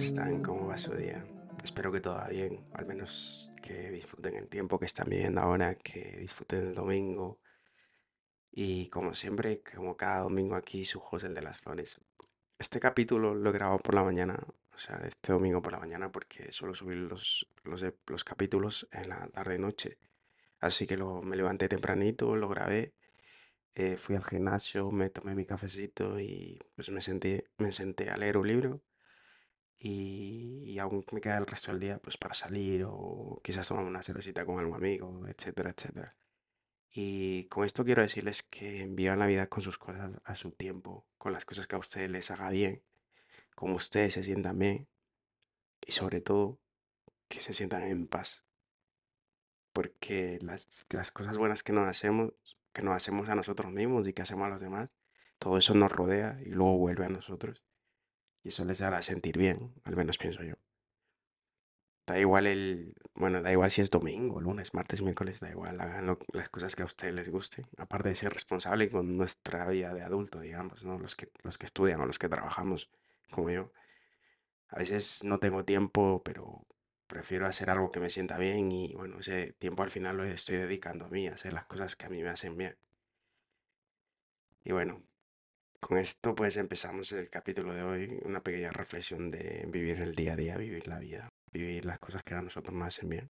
[0.00, 0.42] están?
[0.42, 1.22] ¿Cómo va su día?
[1.62, 6.16] Espero que todo bien, al menos que disfruten el tiempo que están viviendo ahora, que
[6.18, 7.38] disfruten el domingo.
[8.50, 12.00] Y como siempre, como cada domingo aquí, su José el de las Flores.
[12.58, 14.38] Este capítulo lo he por la mañana,
[14.72, 19.10] o sea, este domingo por la mañana, porque suelo subir los, los, los capítulos en
[19.10, 19.98] la tarde-noche.
[20.60, 22.94] Así que lo, me levanté tempranito, lo grabé,
[23.74, 28.16] eh, fui al gimnasio, me tomé mi cafecito y pues me senté, me senté a
[28.16, 28.82] leer un libro
[29.80, 33.84] y, y aún me queda el resto del día pues para salir o quizás tomar
[33.84, 36.16] una cervecita con algún amigo, etcétera, etcétera.
[36.92, 41.06] Y con esto quiero decirles que vivan la vida con sus cosas a su tiempo,
[41.18, 42.82] con las cosas que a ustedes les haga bien,
[43.54, 44.88] como ustedes se sientan bien
[45.86, 46.60] y sobre todo
[47.28, 48.44] que se sientan en paz,
[49.72, 52.32] porque las, las cosas buenas que nos hacemos,
[52.72, 54.96] que nos hacemos a nosotros mismos y que hacemos a los demás,
[55.38, 57.62] todo eso nos rodea y luego vuelve a nosotros.
[58.44, 60.56] Y eso les hará sentir bien, al menos pienso yo.
[62.06, 66.06] Da igual el, bueno, da igual si es domingo, lunes, martes, miércoles, da igual, hagan
[66.06, 67.66] lo- las cosas que a ustedes les gusten.
[67.78, 70.98] Aparte de ser responsable con nuestra vida de adulto, digamos, ¿no?
[70.98, 72.90] Los que, los que estudian o los que trabajamos,
[73.30, 73.72] como yo.
[74.68, 76.66] A veces no tengo tiempo, pero
[77.06, 80.56] prefiero hacer algo que me sienta bien y bueno, ese tiempo al final lo estoy
[80.56, 82.76] dedicando a mí, a hacer las cosas que a mí me hacen bien.
[84.64, 85.02] Y bueno,
[85.80, 90.34] con esto pues empezamos el capítulo de hoy, una pequeña reflexión de vivir el día
[90.34, 93.30] a día, vivir la vida, vivir las cosas que a nosotros nos hacen bien.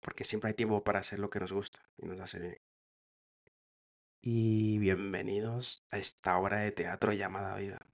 [0.00, 2.58] Porque siempre hay tiempo para hacer lo que nos gusta y nos hace bien.
[4.20, 7.86] Y bienvenidos a esta obra de teatro llamada vida.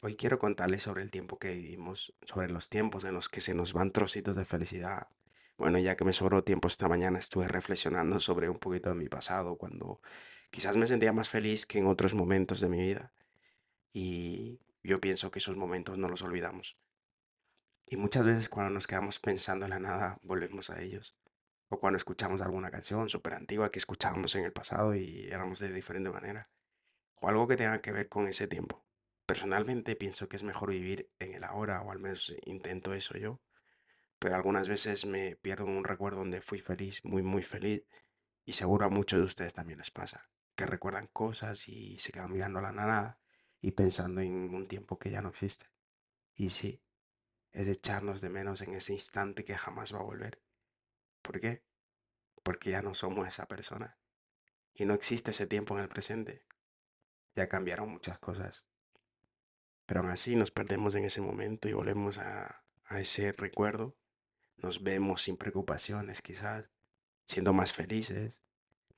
[0.00, 3.54] Hoy quiero contarles sobre el tiempo que vivimos, sobre los tiempos en los que se
[3.54, 5.08] nos van trocitos de felicidad.
[5.58, 9.08] Bueno, ya que me sobró tiempo esta mañana, estuve reflexionando sobre un poquito de mi
[9.08, 10.00] pasado, cuando
[10.52, 13.12] quizás me sentía más feliz que en otros momentos de mi vida.
[13.92, 16.78] Y yo pienso que esos momentos no los olvidamos.
[17.86, 21.16] Y muchas veces cuando nos quedamos pensando en la nada, volvemos a ellos.
[21.68, 25.72] O cuando escuchamos alguna canción súper antigua que escuchábamos en el pasado y éramos de
[25.72, 26.50] diferente manera.
[27.20, 28.84] O algo que tenga que ver con ese tiempo.
[29.24, 33.40] Personalmente pienso que es mejor vivir en el ahora, o al menos intento eso yo.
[34.18, 37.84] Pero algunas veces me pierdo en un recuerdo donde fui feliz, muy, muy feliz.
[38.44, 40.28] Y seguro a muchos de ustedes también les pasa.
[40.54, 43.20] Que recuerdan cosas y se quedan mirando a la nada
[43.60, 45.66] y pensando en un tiempo que ya no existe.
[46.34, 46.82] Y sí,
[47.52, 50.42] es echarnos de menos en ese instante que jamás va a volver.
[51.22, 51.62] ¿Por qué?
[52.42, 53.98] Porque ya no somos esa persona.
[54.74, 56.44] Y no existe ese tiempo en el presente.
[57.34, 58.64] Ya cambiaron muchas cosas.
[59.86, 63.96] Pero aún así nos perdemos en ese momento y volvemos a, a ese recuerdo.
[64.56, 66.70] Nos vemos sin preocupaciones quizás,
[67.24, 68.42] siendo más felices.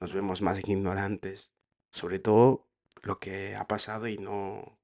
[0.05, 1.51] Nos vemos más ignorantes.
[1.89, 2.69] Sobre todo
[3.01, 4.79] lo que ha pasado y no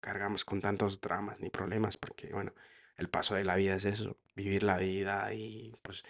[0.00, 2.54] cargamos con tantos dramas ni problemas porque, bueno,
[2.96, 6.04] el paso de la vida es eso, vivir la vida y pues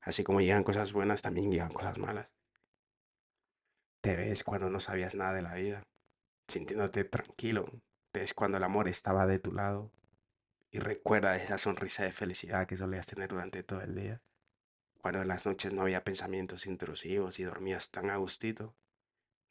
[0.00, 2.28] así como llegan cosas buenas, también llegan cosas malas.
[4.00, 5.84] Te ves cuando no sabías nada de la vida,
[6.48, 7.66] sintiéndote tranquilo.
[8.10, 9.92] Te ves cuando el amor estaba de tu lado
[10.72, 14.20] y recuerda esa sonrisa de felicidad que solías tener durante todo el día.
[15.02, 18.76] Cuando en las noches no había pensamientos intrusivos y dormías tan a gustito,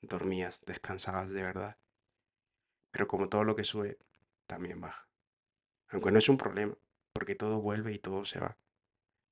[0.02, 1.78] dormías, descansabas de verdad.
[2.92, 4.00] Pero como todo lo que sube,
[4.48, 5.10] también baja.
[5.90, 6.78] Aunque no es un problema,
[7.12, 8.58] porque todo vuelve y todo se va.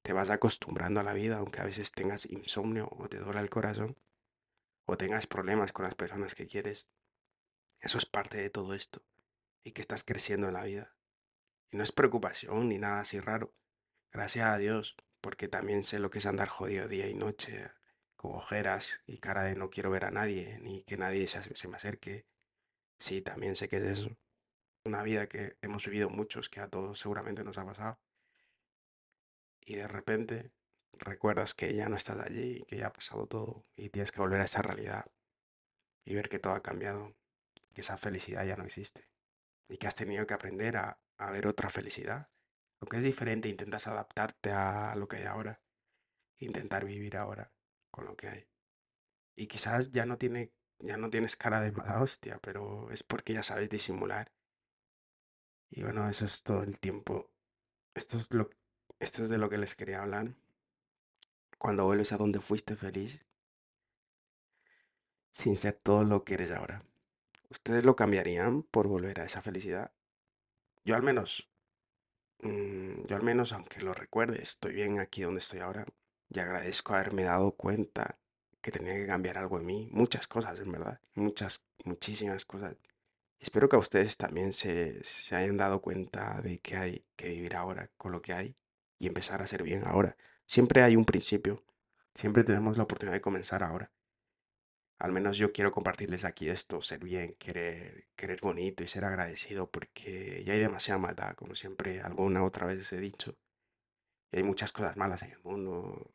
[0.02, 3.50] Te vas acostumbrando a la vida, aunque a veces tengas insomnio o te duela el
[3.50, 3.98] corazón,
[4.84, 6.86] o tengas problemas con las personas que quieres.
[7.80, 9.02] Eso es parte de todo esto,
[9.64, 10.94] y que estás creciendo en la vida.
[11.70, 13.54] Y no es preocupación ni nada así raro.
[14.12, 17.72] Gracias a Dios, porque también sé lo que es andar jodido día y noche,
[18.16, 21.68] con ojeras y cara de no quiero ver a nadie, ni que nadie se, se
[21.68, 22.26] me acerque.
[23.00, 24.18] Sí, también sé que es eso.
[24.86, 28.00] Una vida que hemos vivido muchos, que a todos seguramente nos ha pasado.
[29.62, 30.52] Y de repente
[30.94, 34.42] recuerdas que ya no estás allí, que ya ha pasado todo, y tienes que volver
[34.42, 35.06] a esa realidad
[36.06, 37.16] y ver que todo ha cambiado,
[37.74, 39.08] que esa felicidad ya no existe,
[39.68, 42.30] y que has tenido que aprender a, a ver otra felicidad.
[42.80, 45.62] Aunque es diferente, intentas adaptarte a lo que hay ahora,
[46.38, 47.52] intentar vivir ahora
[47.92, 48.48] con lo que hay.
[49.36, 53.34] Y quizás ya no tiene, ya no tienes cara de mala hostia, pero es porque
[53.34, 54.32] ya sabes disimular.
[55.70, 57.32] Y bueno, eso es todo el tiempo.
[57.94, 58.50] Esto es lo,
[59.00, 60.36] esto es de lo que les quería hablar.
[61.58, 63.26] Cuando vuelves a donde fuiste feliz,
[65.32, 66.82] sin ser todo lo que eres ahora.
[67.50, 69.92] ¿Ustedes lo cambiarían por volver a esa felicidad?
[70.86, 71.49] Yo al menos,
[72.42, 75.86] mm, yo al menos, aunque lo recuerde, estoy bien aquí donde estoy ahora.
[76.30, 78.20] Y agradezco haberme dado cuenta
[78.62, 79.90] que tenía que cambiar algo en mí.
[79.92, 81.00] Muchas cosas, en verdad.
[81.16, 82.76] Muchas, muchísimas cosas.
[83.40, 87.56] Espero que a ustedes también se, se hayan dado cuenta de que hay que vivir
[87.56, 88.56] ahora con lo que hay
[89.00, 90.18] y empezar a hacer bien ahora.
[90.46, 91.64] Siempre hay un principio,
[92.14, 93.92] siempre tenemos la oportunidad de comenzar ahora.
[95.00, 99.72] Al menos yo quiero compartirles aquí esto, ser bien, querer, querer bonito y ser agradecido
[99.72, 103.38] porque ya hay demasiada maldad, como siempre alguna otra vez he dicho.
[104.32, 106.12] Y hay muchas cosas malas en el mundo.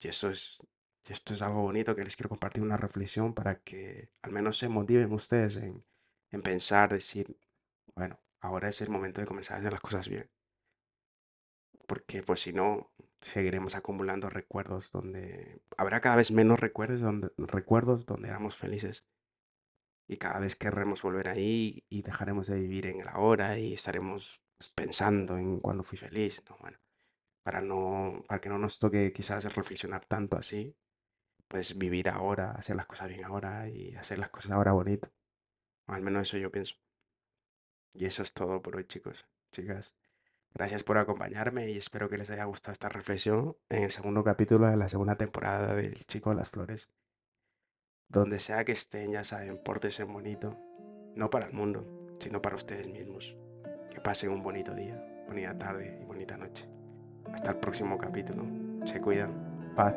[0.00, 0.66] Y eso es,
[1.08, 4.68] esto es algo bonito que les quiero compartir una reflexión para que al menos se
[4.68, 5.80] motiven ustedes en,
[6.30, 7.38] en pensar, decir,
[7.94, 10.30] bueno, ahora es el momento de comenzar a hacer las cosas bien.
[11.86, 12.90] Porque pues si no,
[13.20, 19.04] seguiremos acumulando recuerdos donde habrá cada vez menos recuerdos donde, recuerdos donde éramos felices.
[20.08, 24.40] Y cada vez querremos volver ahí y dejaremos de vivir en el ahora y estaremos
[24.74, 26.42] pensando en cuando fui feliz.
[26.48, 26.56] ¿no?
[26.60, 26.78] Bueno,
[27.42, 30.76] para, no, para que no nos toque quizás reflexionar tanto así,
[31.48, 35.12] pues vivir ahora, hacer las cosas bien ahora y hacer las cosas ahora bonito.
[35.86, 36.76] Al menos eso yo pienso.
[37.94, 39.96] Y eso es todo por hoy, chicos, chicas.
[40.56, 44.66] Gracias por acompañarme y espero que les haya gustado esta reflexión en el segundo capítulo
[44.66, 46.88] de la segunda temporada del Chico de las Flores.
[48.08, 50.56] Donde sea que estén, ya saben, pórtense bonito.
[51.14, 53.36] No para el mundo, sino para ustedes mismos.
[53.92, 54.96] Que pasen un bonito día,
[55.28, 56.66] bonita tarde y bonita noche.
[57.34, 58.46] Hasta el próximo capítulo.
[58.86, 59.74] Se cuidan.
[59.74, 59.94] Paz.